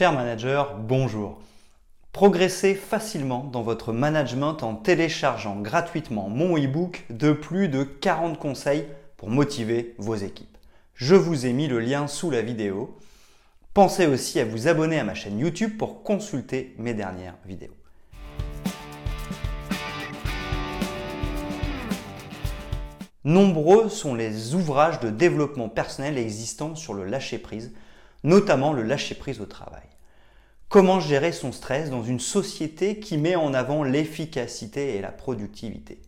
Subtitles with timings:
[0.00, 1.42] Cher manager, bonjour.
[2.12, 8.86] Progressez facilement dans votre management en téléchargeant gratuitement mon e-book de plus de 40 conseils
[9.18, 10.56] pour motiver vos équipes.
[10.94, 12.96] Je vous ai mis le lien sous la vidéo.
[13.74, 17.76] Pensez aussi à vous abonner à ma chaîne YouTube pour consulter mes dernières vidéos.
[23.24, 27.74] Nombreux sont les ouvrages de développement personnel existants sur le lâcher-prise,
[28.24, 29.82] notamment le lâcher-prise au travail.
[30.68, 36.00] Comment gérer son stress dans une société qui met en avant l'efficacité et la productivité?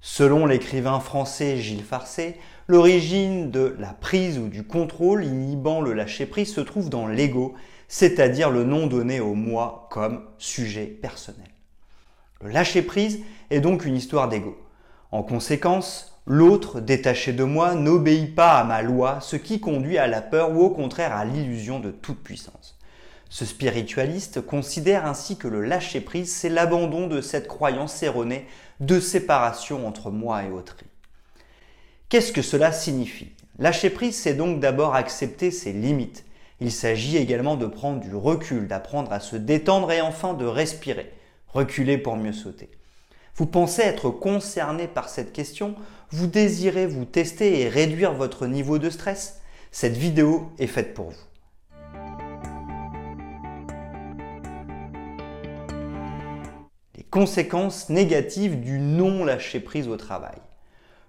[0.00, 2.36] Selon l'écrivain français Gilles Farcé,
[2.68, 7.54] l'origine de la prise ou du contrôle inhibant le lâcher-prise se trouve dans l'ego,
[7.88, 11.48] c'est-à-dire le nom donné au moi comme sujet personnel.
[12.40, 13.20] Le lâcher-prise
[13.50, 14.56] est donc une histoire d'ego.
[15.10, 20.06] En conséquence, L'autre, détaché de moi, n'obéit pas à ma loi, ce qui conduit à
[20.06, 22.78] la peur ou au contraire à l'illusion de toute puissance.
[23.30, 28.46] Ce spiritualiste considère ainsi que le lâcher-prise, c'est l'abandon de cette croyance erronée
[28.80, 30.86] de séparation entre moi et autrui.
[32.10, 33.32] Qu'est-ce que cela signifie?
[33.58, 36.26] Lâcher-prise, c'est donc d'abord accepter ses limites.
[36.60, 41.10] Il s'agit également de prendre du recul, d'apprendre à se détendre et enfin de respirer.
[41.46, 42.68] Reculer pour mieux sauter.
[43.38, 45.76] Vous pensez être concerné par cette question
[46.10, 51.10] Vous désirez vous tester et réduire votre niveau de stress Cette vidéo est faite pour
[51.10, 51.16] vous.
[56.96, 60.38] Les conséquences négatives du non-lâcher-prise au travail.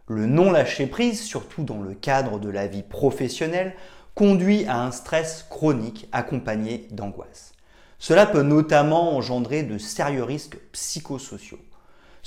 [0.06, 3.74] Le non-lâcher-prise, surtout dans le cadre de la vie professionnelle,
[4.14, 7.54] conduit à un stress chronique accompagné d'angoisse.
[7.98, 11.58] Cela peut notamment engendrer de sérieux risques psychosociaux.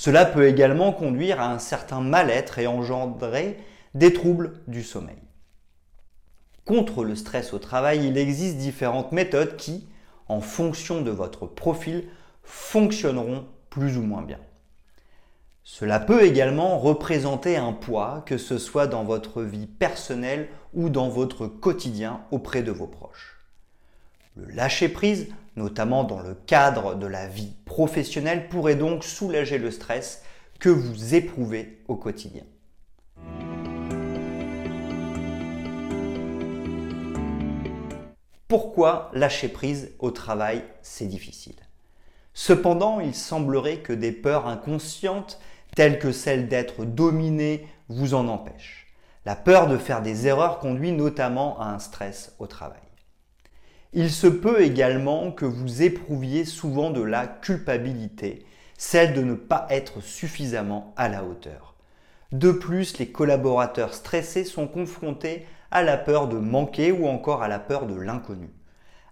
[0.05, 3.57] Cela peut également conduire à un certain mal-être et engendrer
[3.95, 5.23] des troubles du sommeil.
[6.65, 9.87] Contre le stress au travail, il existe différentes méthodes qui,
[10.27, 12.09] en fonction de votre profil,
[12.43, 14.41] fonctionneront plus ou moins bien.
[15.63, 21.11] Cela peut également représenter un poids, que ce soit dans votre vie personnelle ou dans
[21.11, 23.42] votre quotidien auprès de vos proches.
[24.35, 30.23] Le lâcher-prise, notamment dans le cadre de la vie professionnelle, pourrait donc soulager le stress
[30.59, 32.45] que vous éprouvez au quotidien.
[38.49, 41.57] Pourquoi lâcher prise au travail, c'est difficile?
[42.33, 45.39] Cependant, il semblerait que des peurs inconscientes,
[45.77, 48.87] telles que celle d'être dominé, vous en empêchent.
[49.27, 52.81] La peur de faire des erreurs conduit notamment à un stress au travail.
[53.95, 58.47] Il se peut également que vous éprouviez souvent de la culpabilité,
[58.79, 61.75] celle de ne pas être suffisamment à la hauteur.
[62.33, 67.49] De plus, les collaborateurs stressés sont confrontés à la peur de manquer ou encore à
[67.49, 68.49] la peur de l'inconnu.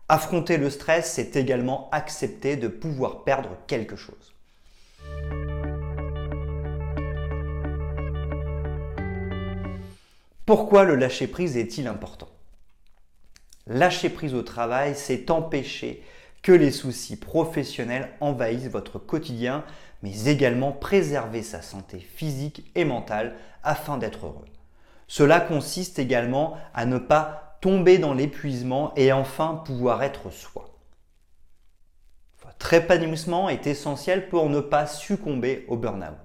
[0.09, 4.35] Affronter le stress, c'est également accepter de pouvoir perdre quelque chose.
[10.47, 12.29] Pourquoi le lâcher-prise est-il important?
[13.71, 16.03] Lâcher prise au travail, c'est empêcher
[16.43, 19.65] que les soucis professionnels envahissent votre quotidien,
[20.03, 24.47] mais également préserver sa santé physique et mentale afin d'être heureux.
[25.07, 30.75] Cela consiste également à ne pas tomber dans l'épuisement et enfin pouvoir être soi.
[32.45, 36.17] Votre épanouissement est essentiel pour ne pas succomber au burn-out.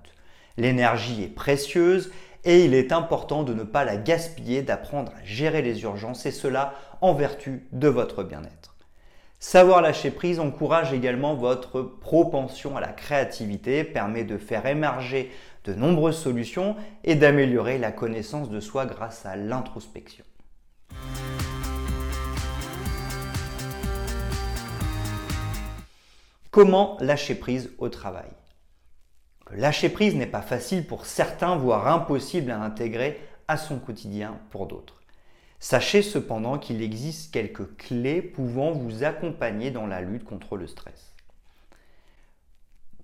[0.57, 2.11] L'énergie est précieuse
[2.45, 6.31] et il est important de ne pas la gaspiller, d'apprendre à gérer les urgences et
[6.31, 8.75] cela en vertu de votre bien-être.
[9.39, 15.31] Savoir lâcher prise encourage également votre propension à la créativité, permet de faire émerger
[15.65, 20.23] de nombreuses solutions et d'améliorer la connaissance de soi grâce à l'introspection.
[26.51, 28.29] Comment lâcher prise au travail?
[29.51, 34.67] Lâcher prise n'est pas facile pour certains, voire impossible à intégrer à son quotidien pour
[34.67, 35.01] d'autres.
[35.59, 41.13] Sachez cependant qu'il existe quelques clés pouvant vous accompagner dans la lutte contre le stress.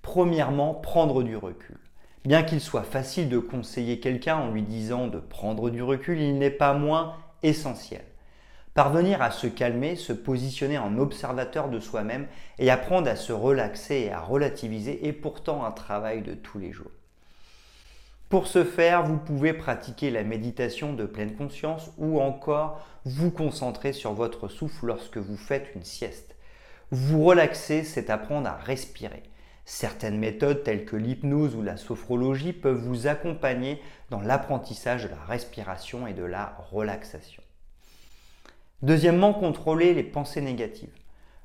[0.02, 1.78] Premièrement, prendre du recul.
[2.24, 6.38] Bien qu'il soit facile de conseiller quelqu'un en lui disant de prendre du recul, il
[6.38, 8.04] n'est pas moins essentiel.
[8.74, 12.28] Parvenir à se calmer, se positionner en observateur de soi-même
[12.58, 16.72] et apprendre à se relaxer et à relativiser est pourtant un travail de tous les
[16.72, 16.92] jours.
[18.30, 23.92] Pour ce faire, vous pouvez pratiquer la méditation de pleine conscience ou encore vous concentrer
[23.92, 26.38] sur votre souffle lorsque vous faites une sieste.
[26.92, 29.24] Vous relaxer, c'est apprendre à respirer.
[29.66, 35.22] Certaines méthodes telles que l'hypnose ou la sophrologie peuvent vous accompagner dans l'apprentissage de la
[35.28, 37.44] respiration et de la relaxation.
[38.84, 40.90] Deuxièmement, contrôler les pensées négatives.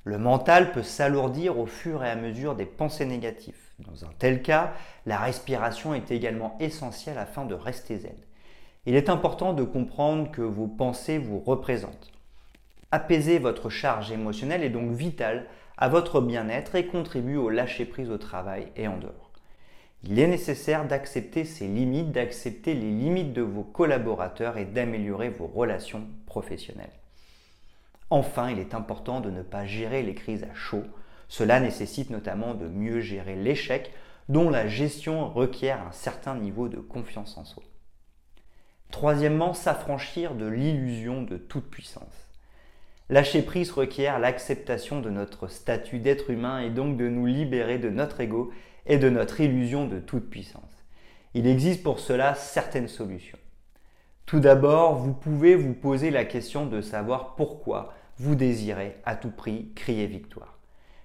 [0.04, 3.60] Le mental peut s'alourdir au fur et à mesure des pensées négatives.
[3.78, 4.72] Dans un tel cas,
[5.04, 8.16] la respiration est également essentielle afin de rester zen.
[8.86, 12.12] Il est important de comprendre que vos pensées vous représentent.
[12.90, 15.46] Apaiser votre charge émotionnelle est donc vital
[15.76, 19.32] à votre bien-être et contribue au lâcher-prise au travail et en dehors.
[20.04, 25.48] Il est nécessaire d'accepter ces limites, d'accepter les limites de vos collaborateurs et d'améliorer vos
[25.48, 26.92] relations professionnelles.
[28.10, 30.84] Enfin, il est important de ne pas gérer les crises à chaud.
[31.28, 33.92] Cela nécessite notamment de mieux gérer l'échec
[34.28, 37.62] dont la gestion requiert un certain niveau de confiance en soi.
[38.90, 42.30] Troisièmement, s'affranchir de l'illusion de toute puissance.
[43.08, 47.90] Lâcher prise requiert l'acceptation de notre statut d'être humain et donc de nous libérer de
[47.90, 48.52] notre ego
[48.84, 50.62] et de notre illusion de toute puissance.
[51.34, 53.38] Il existe pour cela certaines solutions.
[54.26, 59.31] Tout d'abord, vous pouvez vous poser la question de savoir pourquoi vous désirez à tout
[59.31, 60.58] prix crier victoire.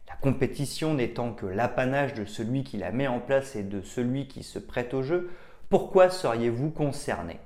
[0.08, 4.28] La compétition n'étant que l'apanage de celui qui la met en place et de celui
[4.28, 5.30] qui se prête au jeu,
[5.70, 7.38] pourquoi seriez-vous concerné?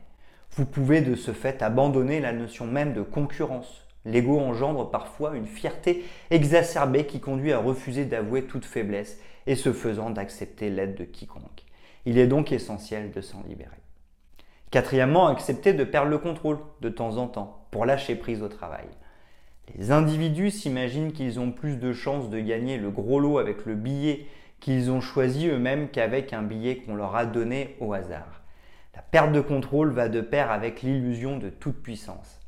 [0.51, 3.85] Vous pouvez de ce fait abandonner la notion même de concurrence.
[4.05, 9.73] L'ego engendre parfois une fierté exacerbée qui conduit à refuser d'avouer toute faiblesse et ce
[9.73, 11.65] faisant d'accepter l'aide de quiconque.
[12.05, 13.84] Il est donc essentiel de s'en libérer.
[14.71, 18.87] Quatrièmement, accepter de perdre le contrôle de temps en temps pour lâcher prise au travail.
[19.73, 23.75] Les individus s'imaginent qu'ils ont plus de chances de gagner le gros lot avec le
[23.75, 24.27] billet
[24.59, 28.41] qu'ils ont choisi eux-mêmes qu'avec un billet qu'on leur a donné au hasard.
[28.95, 32.39] La perte de contrôle va de pair avec l'illusion de toute puissance.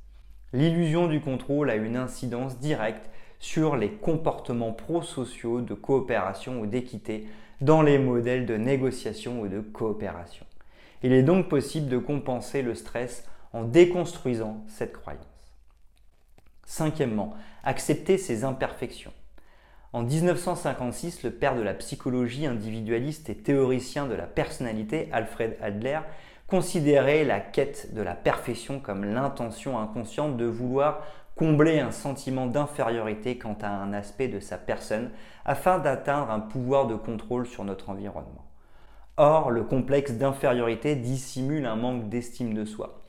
[0.53, 3.09] L'illusion du contrôle a une incidence directe
[3.39, 7.27] sur les comportements prosociaux de coopération ou d'équité
[7.61, 10.45] dans les modèles de négociation ou de coopération.
[11.03, 13.23] Il est donc possible de compenser le stress
[13.53, 15.25] en déconstruisant cette croyance.
[16.65, 17.33] Cinquièmement,
[17.63, 19.13] accepter ses imperfections.
[19.93, 25.99] En 1956, le père de la psychologie individualiste et théoricien de la personnalité, Alfred Adler,
[26.47, 31.03] considérait la quête de la perfection comme l'intention inconsciente de vouloir
[31.35, 35.11] combler un sentiment d'infériorité quant à un aspect de sa personne
[35.45, 38.46] afin d'atteindre un pouvoir de contrôle sur notre environnement.
[39.17, 43.01] Or, le complexe d'infériorité dissimule un manque d'estime de soi.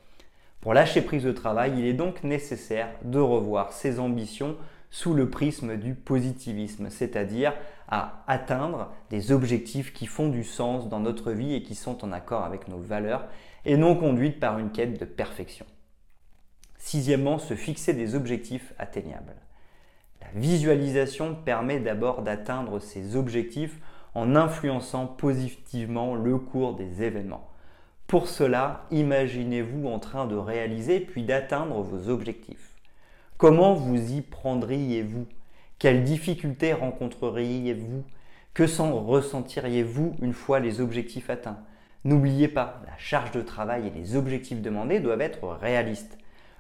[0.61, 4.57] Pour lâcher prise au travail, il est donc nécessaire de revoir ses ambitions
[4.91, 7.53] sous le prisme du positivisme, c'est-à-dire
[7.89, 12.13] à atteindre des objectifs qui font du sens dans notre vie et qui sont en
[12.13, 13.27] accord avec nos valeurs
[13.67, 15.67] et non conduites par une quête de perfection.
[16.79, 19.37] Sixièmement, se fixer des objectifs atteignables.
[20.23, 23.79] La visualisation permet d'abord d'atteindre ces objectifs
[24.15, 27.49] en influençant positivement le cours des événements.
[28.07, 32.75] Pour cela, imaginez-vous en train de réaliser puis d'atteindre vos objectifs.
[33.37, 35.27] Comment vous y prendriez-vous?
[35.79, 38.03] Quelles difficultés rencontreriez-vous?
[38.55, 41.61] Que s'en ressentiriez-vous une fois les objectifs atteints?
[42.05, 46.17] N'oubliez pas, la charge de travail et les objectifs demandés doivent être réalistes.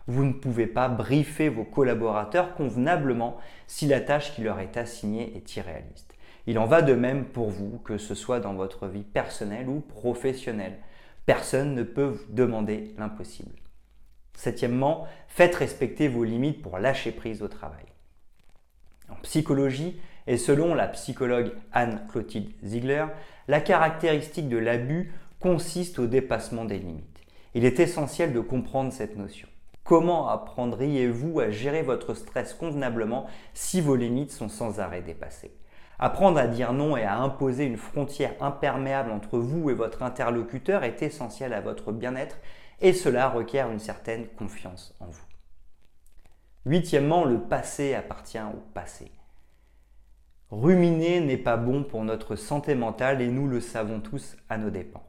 [0.06, 5.36] Vous ne pouvez pas briefer vos collaborateurs convenablement si la tâche qui leur est assignée
[5.36, 6.14] est irréaliste.
[6.48, 9.80] Il en va de même pour vous, que ce soit dans votre vie personnelle ou
[9.80, 10.78] professionnelle.
[11.26, 13.54] Personne ne peut vous demander l'impossible.
[14.32, 17.84] Septièmement, faites respecter vos limites pour lâcher prise au travail.
[19.10, 23.04] En psychologie, et selon la psychologue Anne-Clotilde Ziegler,
[23.46, 27.20] la caractéristique de l'abus consiste au dépassement des limites.
[27.52, 29.48] Il est essentiel de comprendre cette notion.
[29.84, 35.52] Comment apprendriez-vous à gérer votre stress convenablement si vos limites sont sans arrêt dépassées?
[35.98, 40.84] Apprendre à dire non et à imposer une frontière imperméable entre vous et votre interlocuteur
[40.84, 42.38] est essentiel à votre bien-être
[42.80, 45.24] et cela requiert une certaine confiance en vous.
[46.66, 49.10] Huitièmement, le passé appartient au passé.
[50.50, 54.70] Ruminer n'est pas bon pour notre santé mentale et nous le savons tous à nos
[54.70, 55.02] dépens.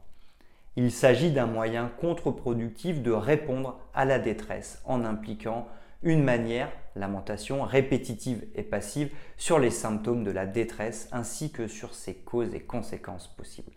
[0.76, 5.66] Il s'agit d'un moyen contre-productif de répondre à la détresse en impliquant
[6.02, 11.94] une manière, lamentation, répétitive et passive sur les symptômes de la détresse ainsi que sur
[11.94, 13.72] ses causes et conséquences possibles.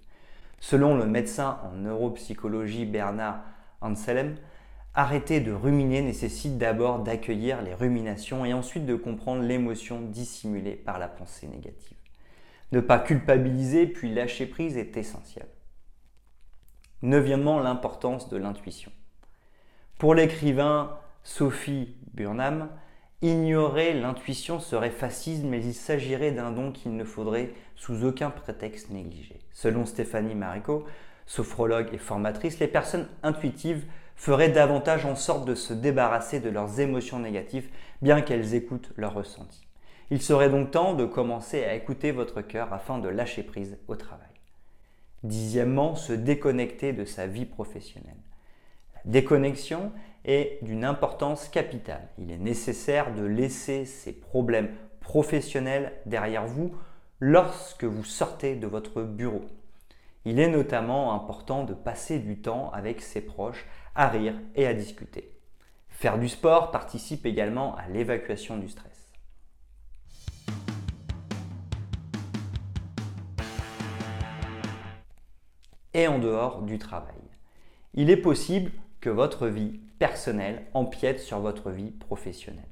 [0.60, 3.44] Selon le médecin en neuropsychologie Bernard
[3.82, 4.36] Anselm,
[4.94, 11.00] arrêter de ruminer nécessite d'abord d'accueillir les ruminations et ensuite de comprendre l'émotion dissimulée par
[11.00, 11.98] la pensée négative.
[12.72, 15.48] Ne pas culpabiliser puis lâcher prise est essentiel.
[17.02, 18.92] Neuvièmement, l'importance de l'intuition.
[20.00, 22.70] Pour l'écrivain Sophie Burnham,
[23.24, 28.90] ignorer l'intuition serait fascisme, mais il s'agirait d'un don qu'il ne faudrait sous aucun prétexte
[28.90, 29.40] négliger.
[29.52, 30.86] Selon Stéphanie Marico,
[31.26, 36.82] sophrologue et formatrice, les personnes intuitives feraient davantage en sorte de se débarrasser de leurs
[36.82, 37.70] émotions négatives,
[38.02, 39.68] bien qu'elles écoutent leurs ressentis.
[40.12, 43.96] Il serait donc temps de commencer à écouter votre cœur afin de lâcher prise au
[43.96, 44.28] travail.
[45.24, 48.18] Dixièmement, se déconnecter de sa vie professionnelle.
[48.96, 49.94] La déconnexion
[50.26, 52.08] est d'une importance capitale.
[52.18, 56.74] Il est nécessaire de laisser ces problèmes professionnels derrière vous
[57.20, 59.46] lorsque vous sortez de votre bureau.
[60.26, 63.66] Il est notamment important de passer du temps avec ses proches
[63.96, 65.34] à rire et à discuter.
[65.90, 69.12] Faire du sport participe également à l'évacuation du stress.
[75.94, 77.14] Et en dehors du travail.
[77.94, 79.80] Il est possible que votre vie
[80.74, 82.64] empiète sur votre vie professionnelle.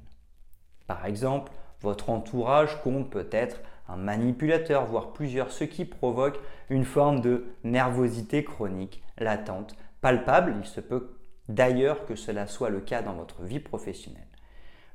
[0.88, 7.22] Par exemple, votre entourage compte peut-être un manipulateur, voire plusieurs, ce qui provoque une forme
[7.22, 10.56] de nervosité chronique, latente, palpable.
[10.60, 11.18] Il se peut
[11.50, 14.28] d'ailleurs que cela soit le cas dans votre vie professionnelle.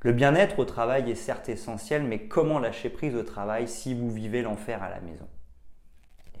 [0.01, 4.11] Le bien-être au travail est certes essentiel, mais comment lâcher prise au travail si vous
[4.11, 5.27] vivez l'enfer à la maison?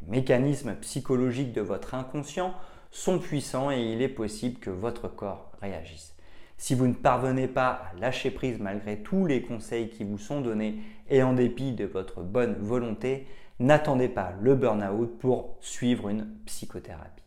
[0.01, 2.53] Les mécanismes psychologiques de votre inconscient
[2.91, 6.15] sont puissants et il est possible que votre corps réagisse.
[6.57, 10.41] Si vous ne parvenez pas à lâcher prise malgré tous les conseils qui vous sont
[10.41, 10.79] donnés
[11.09, 13.27] et en dépit de votre bonne volonté,
[13.59, 17.23] n'attendez pas le burn-out pour suivre une psychothérapie.